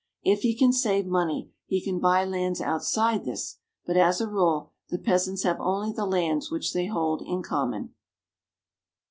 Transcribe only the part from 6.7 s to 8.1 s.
they hold in common.